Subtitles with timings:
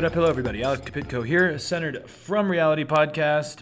[0.00, 0.14] What up?
[0.14, 0.62] Hello, everybody.
[0.62, 3.58] Alex Kapitko here, centered from Reality Podcast.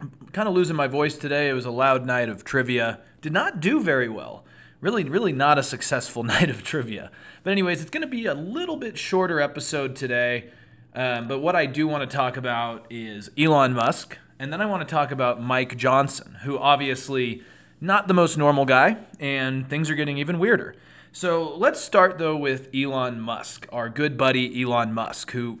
[0.00, 1.50] I'm Kind of losing my voice today.
[1.50, 3.00] It was a loud night of trivia.
[3.20, 4.46] Did not do very well.
[4.80, 7.10] Really, really not a successful night of trivia.
[7.42, 10.48] But, anyways, it's going to be a little bit shorter episode today.
[10.94, 14.64] Um, but what I do want to talk about is Elon Musk, and then I
[14.64, 17.42] want to talk about Mike Johnson, who obviously
[17.78, 20.76] not the most normal guy, and things are getting even weirder.
[21.12, 25.60] So let's start though with Elon Musk, our good buddy Elon Musk, who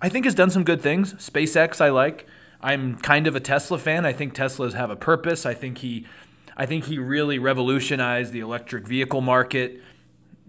[0.00, 1.14] I think has done some good things.
[1.14, 2.26] SpaceX I like.
[2.62, 4.04] I'm kind of a Tesla fan.
[4.04, 5.46] I think Teslas have a purpose.
[5.46, 6.06] I think he
[6.56, 9.80] I think he really revolutionized the electric vehicle market,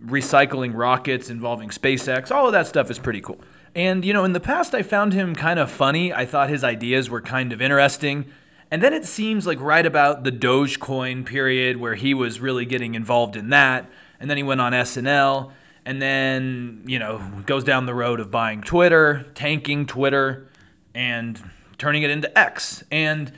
[0.05, 2.31] recycling rockets involving SpaceX.
[2.31, 3.39] All of that stuff is pretty cool.
[3.73, 6.11] And, you know, in the past, I found him kind of funny.
[6.11, 8.25] I thought his ideas were kind of interesting.
[8.69, 12.95] And then it seems like right about the Dogecoin period where he was really getting
[12.95, 13.89] involved in that.
[14.21, 15.51] And then he went on SNL.
[15.83, 20.47] And then, you know, goes down the road of buying Twitter, tanking Twitter,
[20.93, 21.41] and
[21.79, 22.83] turning it into X.
[22.91, 23.31] And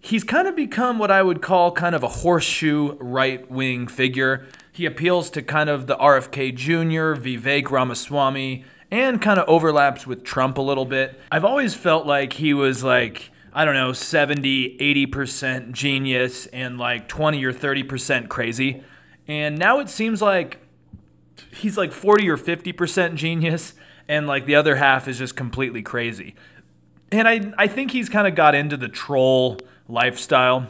[0.00, 4.46] he's kind of become what I would call kind of a horseshoe right wing figure.
[4.70, 10.22] He appeals to kind of the RFK Jr., Vivek Ramaswamy, and kind of overlaps with
[10.22, 11.20] Trump a little bit.
[11.32, 17.08] I've always felt like he was like, I don't know, 70, 80% genius and like
[17.08, 18.84] 20 or 30% crazy.
[19.28, 20.58] And now it seems like
[21.52, 23.74] he's like 40 or 50% genius
[24.08, 26.34] and like the other half is just completely crazy.
[27.12, 30.66] And I, I think he's kind of got into the troll lifestyle.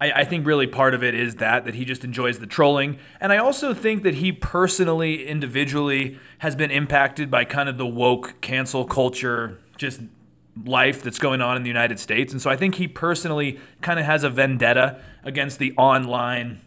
[0.00, 2.98] I, I think really part of it is that that he just enjoys the trolling,
[3.20, 7.86] and I also think that he personally, individually, has been impacted by kind of the
[7.86, 10.02] woke cancel culture, just
[10.64, 13.98] life that's going on in the United States, and so I think he personally kind
[13.98, 16.60] of has a vendetta against the online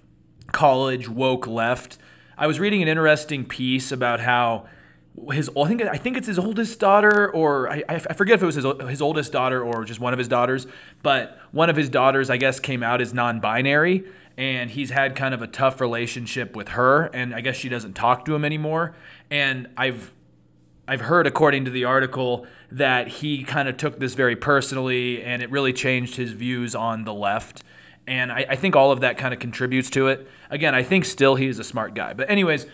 [0.52, 1.98] college woke left.
[2.38, 4.68] I was reading an interesting piece about how
[5.32, 8.46] his I think I think it's his oldest daughter or I, I forget if it
[8.46, 10.68] was his, his oldest daughter or just one of his daughters,
[11.04, 14.06] but one of his daughters I guess came out as non-binary
[14.38, 17.94] and he's had kind of a tough relationship with her and I guess she doesn't
[17.94, 18.96] talk to him anymore
[19.30, 20.14] and I've
[20.88, 25.44] I've heard according to the article that he kind of took this very personally and
[25.44, 27.64] it really changed his views on the left
[28.10, 30.28] and I, I think all of that kind of contributes to it.
[30.50, 32.14] Again, I think still he's a smart guy.
[32.14, 32.66] But anyways,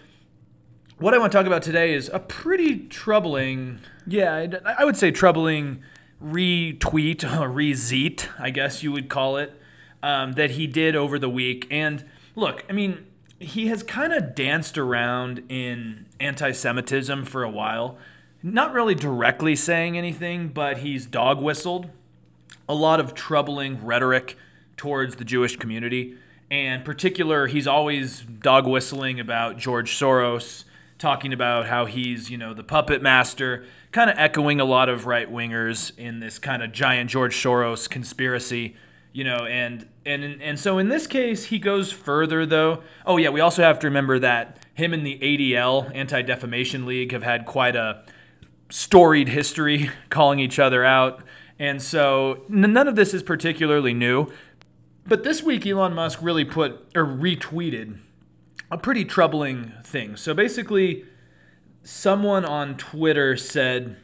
[0.97, 5.11] what I want to talk about today is a pretty troubling, yeah, I would say
[5.11, 5.83] troubling
[6.23, 9.61] retweet or rezeet, I guess you would call it,
[10.01, 11.67] um, that he did over the week.
[11.69, 12.05] And
[12.37, 13.05] look, I mean,
[13.37, 17.97] he has kind of danced around in anti Semitism for a while.
[18.41, 21.89] Not really directly saying anything, but he's dog whistled
[22.69, 24.37] a lot of troubling rhetoric
[24.77, 26.17] towards the Jewish community.
[26.51, 30.63] And particular, he's always dog whistling about George Soros
[30.97, 35.05] talking about how he's, you know, the puppet master, kind of echoing a lot of
[35.05, 38.75] right wingers in this kind of giant George Soros conspiracy,
[39.11, 42.83] you know, and and and so in this case he goes further though.
[43.05, 47.23] Oh yeah, we also have to remember that him and the ADL, Anti-Defamation League, have
[47.23, 48.03] had quite a
[48.69, 51.21] storied history calling each other out.
[51.57, 54.27] And so none of this is particularly new.
[55.07, 57.99] But this week Elon Musk really put or retweeted
[58.71, 60.15] a pretty troubling thing.
[60.15, 61.05] So basically,
[61.83, 63.97] someone on Twitter said,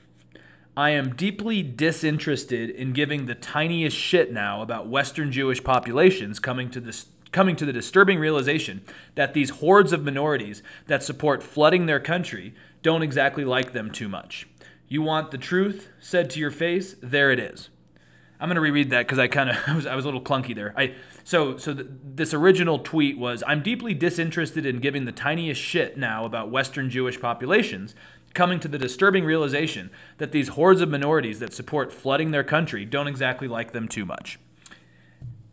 [0.78, 6.70] I am deeply disinterested in giving the tiniest shit now about Western Jewish populations coming
[6.72, 8.82] to this coming to the disturbing realization
[9.16, 14.10] that these hordes of minorities that support flooding their country don't exactly like them too
[14.10, 14.50] much.
[14.90, 16.98] You want the truth said to your face?
[17.02, 17.70] There it is.
[18.42, 20.56] I'm to reread that because I kind of I was, I was a little clunky
[20.56, 20.74] there.
[20.76, 25.62] I so so th- this original tweet was I'm deeply disinterested in giving the tiniest
[25.62, 27.94] shit now about Western Jewish populations,
[28.34, 32.84] coming to the disturbing realization that these hordes of minorities that support flooding their country
[32.84, 34.40] don't exactly like them too much.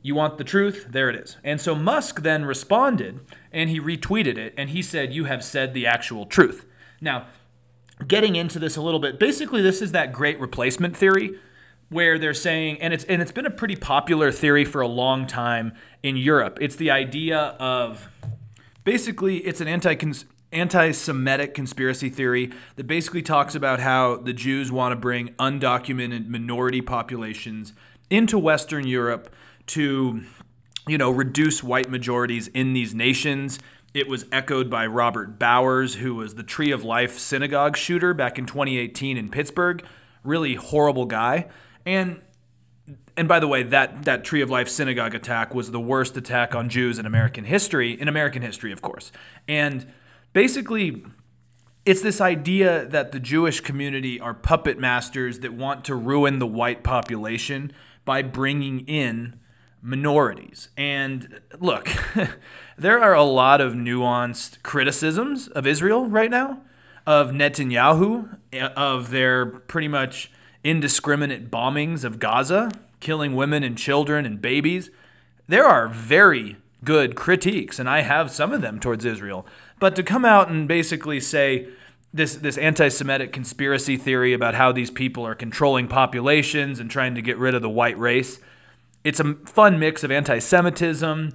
[0.00, 0.86] You want the truth?
[0.88, 1.36] There it is.
[1.44, 3.20] And so Musk then responded
[3.52, 6.64] and he retweeted it and he said, You have said the actual truth.
[7.00, 7.26] Now,
[8.06, 11.38] getting into this a little bit, basically, this is that great replacement theory
[11.88, 15.26] where they're saying and it's and it's been a pretty popular theory for a long
[15.26, 16.58] time in Europe.
[16.60, 18.08] It's the idea of
[18.84, 19.94] basically it's an anti
[20.50, 26.80] anti-Semitic conspiracy theory that basically talks about how the Jews want to bring undocumented minority
[26.80, 27.74] populations
[28.08, 29.34] into Western Europe
[29.66, 30.22] to
[30.86, 33.58] you know reduce white majorities in these nations.
[33.94, 38.38] It was echoed by Robert Bowers, who was the Tree of Life synagogue shooter back
[38.38, 39.84] in 2018 in Pittsburgh.
[40.22, 41.46] Really horrible guy.
[41.88, 42.20] And
[43.16, 46.54] and by the way, that that Tree of Life synagogue attack was the worst attack
[46.54, 49.10] on Jews in American history, in American history, of course.
[49.48, 49.90] And
[50.34, 51.02] basically,
[51.86, 56.46] it's this idea that the Jewish community are puppet masters that want to ruin the
[56.46, 57.72] white population
[58.04, 59.40] by bringing in
[59.80, 60.68] minorities.
[60.76, 61.88] And look,
[62.76, 66.60] there are a lot of nuanced criticisms of Israel right now,
[67.06, 70.30] of Netanyahu, eh, of their pretty much
[70.68, 72.70] indiscriminate bombings of Gaza,
[73.00, 74.90] killing women and children and babies.
[75.46, 79.46] There are very good critiques, and I have some of them towards Israel.
[79.80, 81.68] But to come out and basically say
[82.12, 87.22] this this anti-Semitic conspiracy theory about how these people are controlling populations and trying to
[87.22, 88.40] get rid of the white race,
[89.04, 91.32] it's a fun mix of anti-Semitism,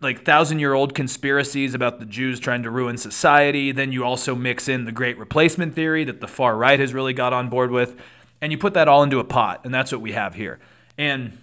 [0.00, 3.72] like thousand-year-old conspiracies about the Jews trying to ruin society.
[3.72, 7.12] Then you also mix in the Great Replacement theory that the far right has really
[7.12, 7.94] got on board with,
[8.42, 10.58] and you put that all into a pot, and that's what we have here.
[10.98, 11.38] And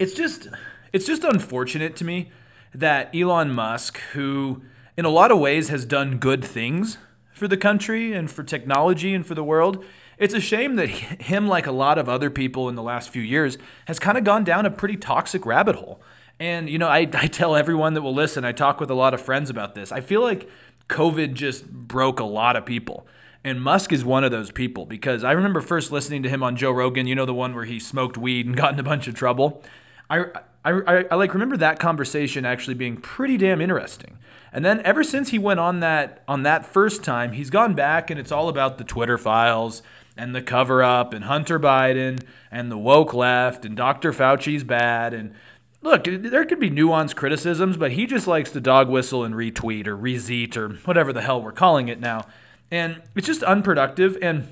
[0.00, 0.48] it's just
[0.92, 2.32] it's just unfortunate to me
[2.74, 4.62] that Elon Musk, who
[4.96, 6.98] in a lot of ways has done good things
[7.32, 9.84] for the country and for technology and for the world.
[10.16, 13.22] It's a shame that him, like a lot of other people in the last few
[13.22, 16.00] years, has kind of gone down a pretty toxic rabbit hole.
[16.38, 19.12] And, you know, I, I tell everyone that will listen, I talk with a lot
[19.12, 19.90] of friends about this.
[19.90, 20.48] I feel like
[20.88, 23.06] COVID just broke a lot of people.
[23.44, 26.56] And Musk is one of those people because I remember first listening to him on
[26.56, 29.06] Joe Rogan, you know, the one where he smoked weed and got in a bunch
[29.06, 29.62] of trouble.
[30.08, 30.24] I,
[30.64, 34.18] I, I, I like remember that conversation actually being pretty damn interesting
[34.54, 38.08] and then ever since he went on that on that first time, he's gone back
[38.08, 39.82] and it's all about the Twitter files
[40.16, 44.12] and the cover up and Hunter Biden and the woke left and Dr.
[44.12, 45.34] Fauci's bad and
[45.82, 49.88] look, there could be nuanced criticisms, but he just likes to dog whistle and retweet
[49.88, 52.24] or rezeet or whatever the hell we're calling it now.
[52.70, 54.48] And it's just unproductive and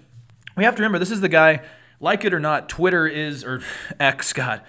[0.56, 1.62] we have to remember this is the guy
[1.99, 3.62] like it or not, Twitter is or
[4.00, 4.62] X God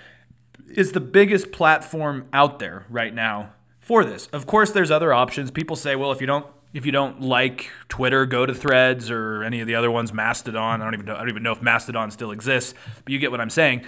[0.73, 4.27] is the biggest platform out there right now for this.
[4.27, 5.51] Of course, there's other options.
[5.51, 9.43] People say, well, if you don't if you don't like Twitter, go to Threads or
[9.43, 10.81] any of the other ones, Mastodon.
[10.81, 12.73] I don't even know, I don't even know if Mastodon still exists,
[13.03, 13.85] but you get what I'm saying.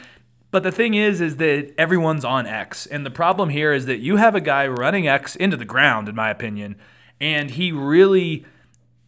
[0.52, 4.00] But the thing is, is that everyone's on X, and the problem here is that
[4.00, 6.75] you have a guy running X into the ground, in my opinion,
[7.19, 8.46] and he really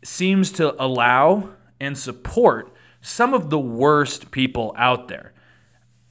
[0.07, 1.49] seems to allow
[1.79, 5.33] and support some of the worst people out there.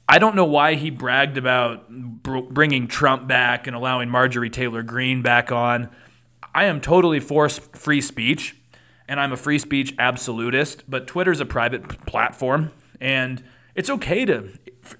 [0.07, 5.21] I don't know why he bragged about bringing Trump back and allowing Marjorie Taylor Greene
[5.21, 5.89] back on.
[6.55, 8.55] I am totally for free speech,
[9.07, 12.71] and I'm a free speech absolutist, but Twitter's a private platform,
[13.01, 13.43] and
[13.75, 14.53] it's okay to,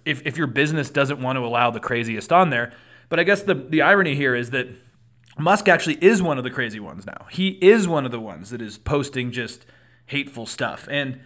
[0.03, 2.73] if, if your business doesn't want to allow the craziest on there.
[3.09, 4.67] But I guess the, the irony here is that
[5.37, 7.27] Musk actually is one of the crazy ones now.
[7.29, 9.65] He is one of the ones that is posting just
[10.07, 10.87] hateful stuff.
[10.89, 11.19] And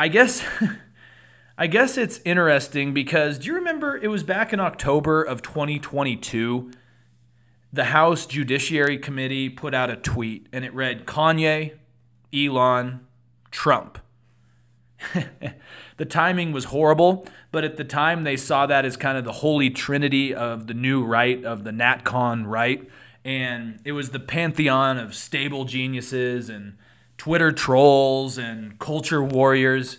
[0.00, 0.44] I guess.
[1.58, 6.72] I guess it's interesting because do you remember it was back in October of 2022?
[7.72, 11.74] The House Judiciary Committee put out a tweet and it read Kanye,
[12.34, 13.06] Elon,
[13.50, 13.98] Trump.
[15.98, 19.32] the timing was horrible, but at the time they saw that as kind of the
[19.32, 22.88] holy trinity of the new right, of the NatCon right.
[23.24, 26.76] And it was the pantheon of stable geniuses and
[27.16, 29.98] Twitter trolls and culture warriors.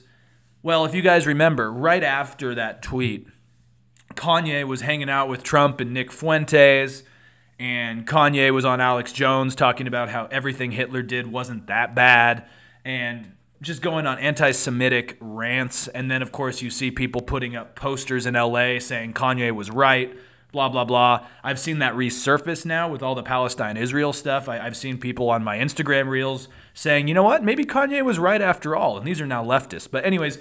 [0.61, 3.27] Well, if you guys remember, right after that tweet,
[4.15, 7.03] Kanye was hanging out with Trump and Nick Fuentes,
[7.59, 12.45] and Kanye was on Alex Jones talking about how everything Hitler did wasn't that bad,
[12.83, 15.87] and just going on anti Semitic rants.
[15.87, 19.71] And then, of course, you see people putting up posters in LA saying Kanye was
[19.71, 20.15] right,
[20.53, 21.25] blah, blah, blah.
[21.43, 24.47] I've seen that resurface now with all the Palestine Israel stuff.
[24.47, 28.19] I, have seen people on my Instagram reels saying, you know what, maybe Kanye was
[28.19, 28.97] right after all.
[28.97, 29.89] And these are now leftists.
[29.91, 30.37] But, anyways,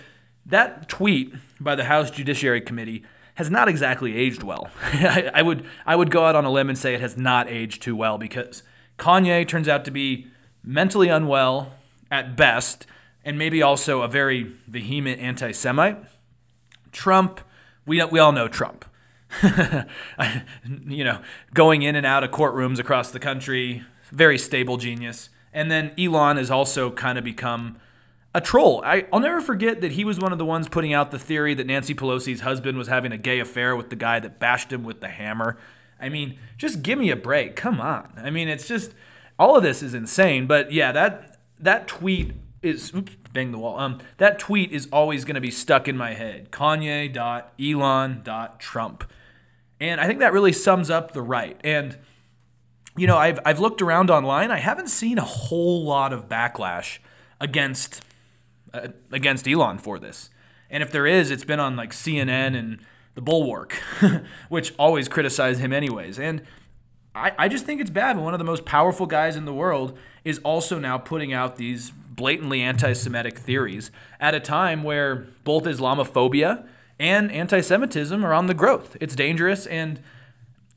[0.47, 3.05] that tweet by the House Judiciary Committee
[3.37, 4.69] has not exactly aged well.
[4.93, 7.49] I, I, would I would go out on a limb and say it has not
[7.49, 8.63] aged too well because
[8.99, 10.27] Kanye turns out to be
[10.63, 11.73] mentally unwell
[12.11, 12.87] at best,
[13.25, 15.97] and maybe also a very vehement anti-Semite.
[16.93, 17.41] Trump,
[17.87, 18.85] we we all know Trump.
[20.87, 21.21] you know,
[21.55, 25.31] going in and out of courtrooms across the country, very stable genius.
[25.53, 27.77] And then Elon has also kind of become
[28.35, 28.83] a troll.
[28.85, 31.55] I, will never forget that he was one of the ones putting out the theory
[31.55, 34.85] that Nancy Pelosi's husband was having a gay affair with the guy that bashed him
[34.85, 35.59] with the hammer.
[36.01, 37.57] I mean, just give me a break.
[37.57, 38.13] Come on.
[38.17, 38.95] I mean, it's just
[39.39, 40.47] all of this is insane.
[40.47, 43.79] But yeah, that that tweet is oops, bang the wall.
[43.79, 46.51] Um, that tweet is always going to be stuck in my head.
[46.51, 49.05] Kanye dot Elon dot Trump,
[49.83, 51.61] and I think that really sums up the right.
[51.65, 51.99] And
[52.97, 54.51] you know, I've I've looked around online.
[54.51, 56.99] I haven't seen a whole lot of backlash
[57.41, 58.01] against
[58.73, 60.31] uh, against Elon for this.
[60.71, 62.79] And if there is, it's been on like CNN and
[63.15, 63.77] the Bulwark,
[64.49, 66.19] which always criticize him anyways.
[66.19, 66.43] And
[67.15, 69.53] I, I just think it's bad when one of the most powerful guys in the
[69.53, 75.27] world is also now putting out these blatantly anti Semitic theories at a time where
[75.45, 76.67] both Islamophobia
[77.03, 78.97] and anti Semitism are on the growth.
[79.01, 79.67] It's dangerous.
[79.67, 80.01] And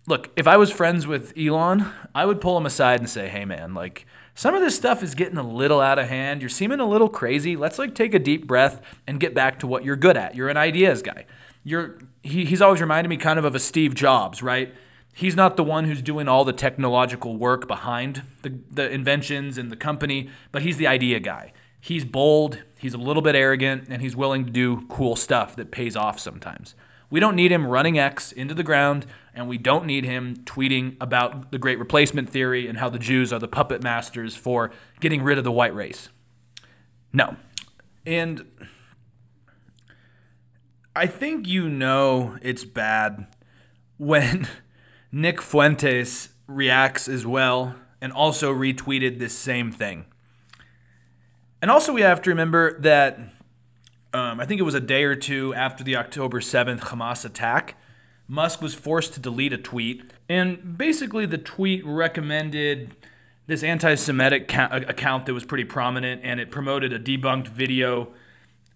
[0.08, 3.46] look, if I was friends with Elon, I would pull him aside and say, hey,
[3.46, 6.42] man, like, some of this stuff is getting a little out of hand.
[6.42, 7.56] You're seeming a little crazy.
[7.56, 10.36] Let's like take a deep breath and get back to what you're good at.
[10.36, 11.26] You're an ideas guy.
[11.64, 14.74] You're he, he's always reminded me kind of of a Steve Jobs, right?
[15.14, 19.72] He's not the one who's doing all the technological work behind the, the inventions and
[19.72, 21.54] the company, but he's the idea guy.
[21.86, 25.70] He's bold, he's a little bit arrogant, and he's willing to do cool stuff that
[25.70, 26.74] pays off sometimes.
[27.12, 30.98] We don't need him running X into the ground, and we don't need him tweeting
[31.00, 35.22] about the great replacement theory and how the Jews are the puppet masters for getting
[35.22, 36.10] rid of the white race.
[37.14, 37.38] No.
[38.04, 38.48] And
[40.96, 43.28] I think you know it's bad
[43.98, 44.48] when
[45.12, 50.06] Nick Fuentes reacts as well and also retweeted this same thing.
[51.66, 53.18] And also, we have to remember that
[54.14, 57.76] um, I think it was a day or two after the October 7th Hamas attack,
[58.28, 60.04] Musk was forced to delete a tweet.
[60.30, 62.96] And basically, the tweet recommended
[63.48, 68.10] this anti Semitic ca- account that was pretty prominent, and it promoted a debunked video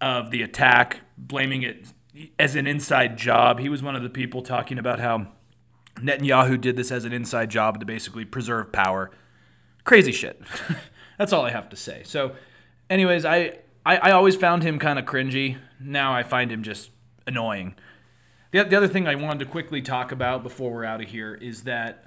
[0.00, 1.92] of the attack, blaming it
[2.40, 3.60] as an inside job.
[3.60, 5.28] He was one of the people talking about how
[5.94, 9.12] Netanyahu did this as an inside job to basically preserve power.
[9.84, 10.42] Crazy shit.
[11.18, 12.02] That's all I have to say.
[12.04, 12.34] So,
[12.90, 15.56] anyways, I I, I always found him kind of cringy.
[15.80, 16.90] Now I find him just
[17.26, 17.74] annoying.
[18.50, 21.34] The, the other thing I wanted to quickly talk about before we're out of here
[21.34, 22.04] is that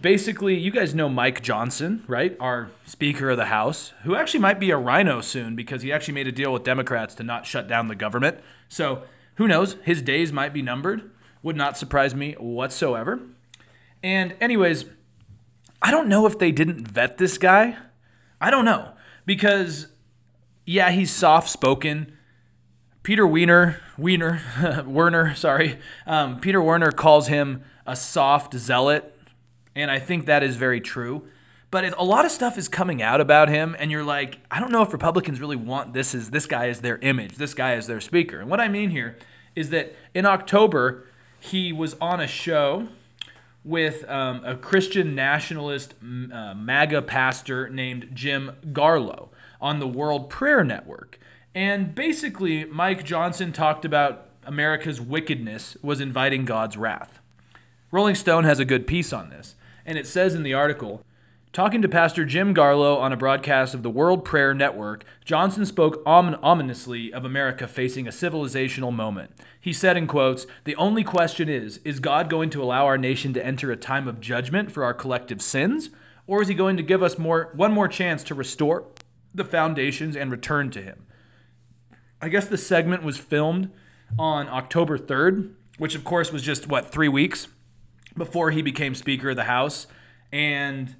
[0.00, 2.36] basically, you guys know Mike Johnson, right?
[2.38, 6.14] Our Speaker of the House, who actually might be a rhino soon because he actually
[6.14, 8.38] made a deal with Democrats to not shut down the government.
[8.68, 9.04] So
[9.36, 9.76] who knows?
[9.82, 11.10] His days might be numbered.
[11.42, 13.20] Would not surprise me whatsoever.
[14.02, 14.84] And, anyways,
[15.82, 17.78] I don't know if they didn't vet this guy.
[18.40, 18.92] I don't know.
[19.26, 19.88] Because
[20.66, 22.16] yeah, he's soft spoken.
[23.02, 24.40] Peter Wiener, Wiener,
[24.86, 25.78] Werner, sorry.
[26.06, 29.14] Um, Peter Werner calls him a soft zealot,
[29.74, 31.28] and I think that is very true.
[31.70, 34.70] But a lot of stuff is coming out about him, and you're like, I don't
[34.70, 37.86] know if Republicans really want this as this guy is their image, this guy is
[37.86, 38.40] their speaker.
[38.40, 39.18] And what I mean here
[39.54, 41.06] is that in October
[41.40, 42.88] he was on a show
[43.64, 49.28] with um, a Christian nationalist uh, MAGA pastor named Jim Garlow
[49.64, 51.18] on the World Prayer Network.
[51.54, 57.18] And basically, Mike Johnson talked about America's wickedness was inviting God's wrath.
[57.90, 59.54] Rolling Stone has a good piece on this,
[59.86, 61.02] and it says in the article
[61.54, 66.02] Talking to Pastor Jim Garlow on a broadcast of the World Prayer Network, Johnson spoke
[66.04, 69.30] ominously of America facing a civilizational moment.
[69.58, 73.32] He said, in quotes, The only question is Is God going to allow our nation
[73.32, 75.88] to enter a time of judgment for our collective sins?
[76.26, 78.84] Or is he going to give us more, one more chance to restore
[79.34, 81.06] the foundations and return to him.
[82.20, 83.70] I guess the segment was filmed
[84.18, 87.48] on October 3rd, which of course was just what, three weeks
[88.16, 89.86] before he became Speaker of the House.
[90.32, 90.96] And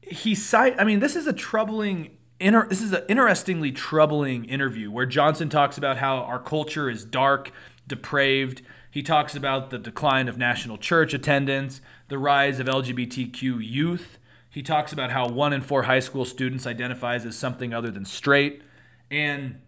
[0.00, 4.90] he cite I mean, this is a troubling inter, this is an interestingly troubling interview
[4.90, 7.52] where Johnson talks about how our culture is dark,
[7.86, 8.62] depraved.
[8.90, 14.17] He talks about the decline of national church attendance, the rise of LGBTQ youth,
[14.58, 18.04] he talks about how one in four high school students identifies as something other than
[18.04, 18.60] straight.
[19.08, 19.60] And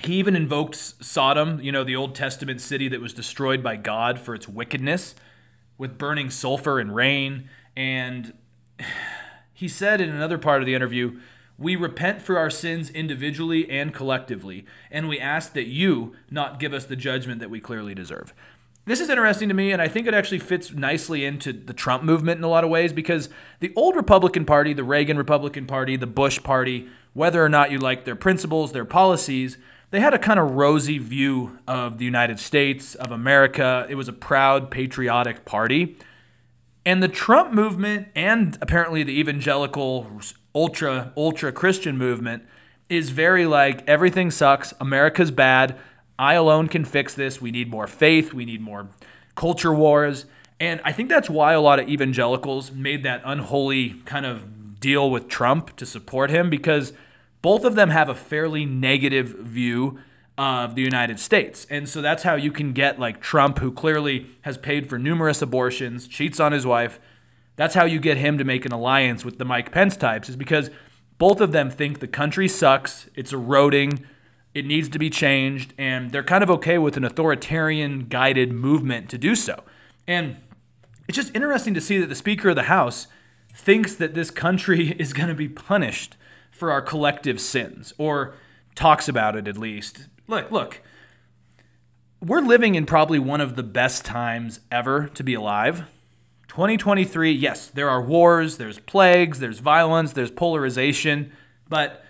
[0.00, 4.20] he even invoked Sodom, you know, the Old Testament city that was destroyed by God
[4.20, 5.16] for its wickedness
[5.76, 7.50] with burning sulfur and rain.
[7.76, 8.32] And
[9.52, 11.18] he said in another part of the interview,
[11.58, 16.72] we repent for our sins individually and collectively, and we ask that you not give
[16.72, 18.32] us the judgment that we clearly deserve.
[18.86, 22.04] This is interesting to me, and I think it actually fits nicely into the Trump
[22.04, 23.28] movement in a lot of ways because
[23.58, 27.78] the old Republican Party, the Reagan Republican Party, the Bush Party, whether or not you
[27.78, 29.58] like their principles, their policies,
[29.90, 33.88] they had a kind of rosy view of the United States, of America.
[33.90, 35.98] It was a proud, patriotic party.
[36.84, 40.08] And the Trump movement and apparently the evangelical
[40.54, 42.44] ultra ultra Christian movement
[42.88, 45.76] is very like everything sucks, America's bad,
[46.18, 47.40] I alone can fix this.
[47.40, 48.32] We need more faith.
[48.32, 48.88] We need more
[49.34, 50.26] culture wars.
[50.58, 55.10] And I think that's why a lot of evangelicals made that unholy kind of deal
[55.10, 56.92] with Trump to support him because
[57.42, 59.98] both of them have a fairly negative view
[60.38, 61.66] of the United States.
[61.70, 65.42] And so that's how you can get like Trump, who clearly has paid for numerous
[65.42, 66.98] abortions, cheats on his wife.
[67.56, 70.36] That's how you get him to make an alliance with the Mike Pence types, is
[70.36, 70.70] because
[71.18, 74.06] both of them think the country sucks, it's eroding,
[74.56, 79.10] it needs to be changed, and they're kind of okay with an authoritarian guided movement
[79.10, 79.62] to do so.
[80.06, 80.38] And
[81.06, 83.06] it's just interesting to see that the Speaker of the House
[83.52, 86.16] thinks that this country is going to be punished
[86.50, 88.34] for our collective sins, or
[88.74, 90.08] talks about it at least.
[90.26, 90.80] Look, look,
[92.22, 95.84] we're living in probably one of the best times ever to be alive.
[96.48, 101.30] 2023, yes, there are wars, there's plagues, there's violence, there's polarization,
[101.68, 102.05] but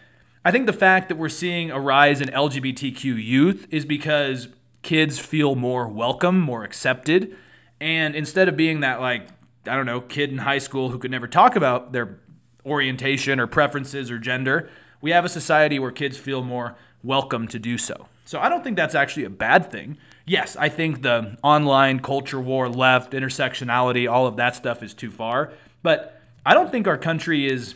[0.47, 4.47] I think the fact that we're seeing a rise in LGBTQ youth is because
[4.83, 7.37] kids feel more welcome, more accepted,
[7.81, 9.27] and instead of being that like
[9.67, 12.21] I don't know, kid in high school who could never talk about their
[12.65, 17.59] orientation or preferences or gender, we have a society where kids feel more welcome to
[17.59, 18.07] do so.
[18.25, 19.99] So I don't think that's actually a bad thing.
[20.27, 25.11] Yes, I think the online culture war, left, intersectionality, all of that stuff is too
[25.11, 25.53] far.
[25.83, 27.75] But I don't think our country is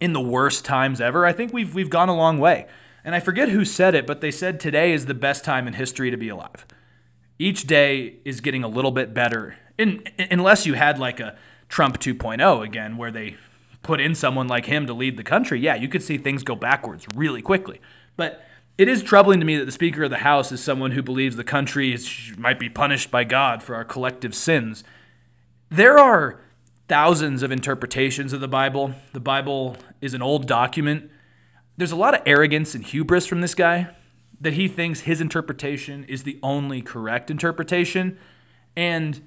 [0.00, 1.24] in the worst times ever.
[1.26, 2.66] I think we've we've gone a long way.
[3.04, 5.74] And I forget who said it, but they said today is the best time in
[5.74, 6.64] history to be alive.
[7.38, 9.56] Each day is getting a little bit better.
[9.76, 11.36] In, unless you had like a
[11.68, 13.36] Trump 2.0 again, where they
[13.82, 16.54] put in someone like him to lead the country, yeah, you could see things go
[16.54, 17.80] backwards really quickly.
[18.16, 18.42] But
[18.78, 21.36] it is troubling to me that the Speaker of the House is someone who believes
[21.36, 24.82] the country is, might be punished by God for our collective sins.
[25.68, 26.40] There are
[26.88, 28.94] thousands of interpretations of the Bible.
[29.12, 31.10] The Bible is an old document.
[31.76, 33.88] There's a lot of arrogance and hubris from this guy
[34.40, 38.18] that he thinks his interpretation is the only correct interpretation.
[38.76, 39.26] And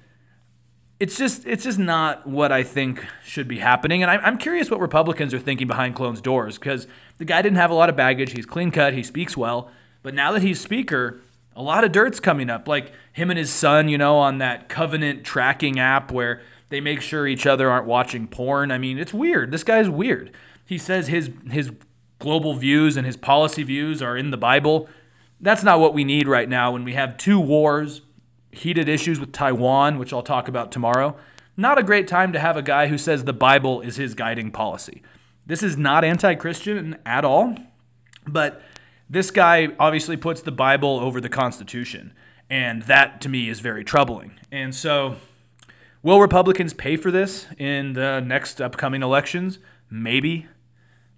[1.00, 4.02] it's just it's just not what I think should be happening.
[4.02, 6.86] And I'm curious what Republicans are thinking behind closed doors because
[7.18, 8.32] the guy didn't have a lot of baggage.
[8.32, 8.94] He's clean cut.
[8.94, 9.70] He speaks well.
[10.02, 11.20] But now that he's speaker,
[11.54, 12.66] a lot of dirt's coming up.
[12.68, 17.00] Like him and his son, you know, on that covenant tracking app where they make
[17.00, 18.70] sure each other aren't watching porn.
[18.70, 19.50] I mean, it's weird.
[19.50, 20.32] This guy's weird.
[20.64, 21.72] He says his his
[22.18, 24.88] global views and his policy views are in the Bible.
[25.40, 28.02] That's not what we need right now when we have two wars
[28.50, 31.16] heated issues with Taiwan, which I'll talk about tomorrow.
[31.56, 34.50] Not a great time to have a guy who says the Bible is his guiding
[34.50, 35.02] policy.
[35.46, 37.56] This is not anti Christian at all,
[38.26, 38.62] but
[39.08, 42.12] this guy obviously puts the Bible over the Constitution.
[42.50, 44.32] And that to me is very troubling.
[44.50, 45.16] And so,
[46.02, 49.58] will Republicans pay for this in the next upcoming elections?
[49.90, 50.46] Maybe.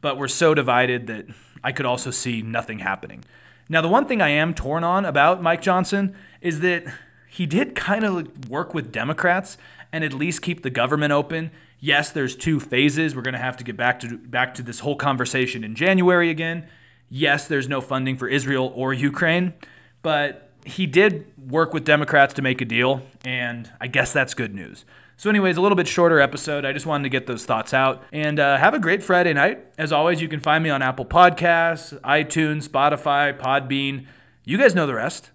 [0.01, 1.27] But we're so divided that
[1.63, 3.25] I could also see nothing happening.
[3.69, 6.85] Now, the one thing I am torn on about Mike Johnson is that
[7.29, 9.57] he did kind of work with Democrats
[9.93, 11.51] and at least keep the government open.
[11.79, 13.15] Yes, there's two phases.
[13.15, 16.31] We're going to have to get back to back to this whole conversation in January
[16.31, 16.67] again.
[17.09, 19.55] Yes, there's no funding for Israel or Ukraine,
[20.03, 24.55] but he did work with Democrats to make a deal, and I guess that's good
[24.55, 24.85] news.
[25.17, 26.65] So, anyways, a little bit shorter episode.
[26.65, 28.03] I just wanted to get those thoughts out.
[28.11, 29.63] And uh, have a great Friday night.
[29.77, 34.07] As always, you can find me on Apple Podcasts, iTunes, Spotify, Podbean.
[34.47, 35.31] You guys know the rest.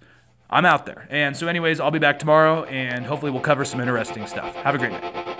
[0.49, 1.07] I'm out there.
[1.11, 4.55] And so, anyways, I'll be back tomorrow and hopefully we'll cover some interesting stuff.
[4.55, 5.34] Have a great night.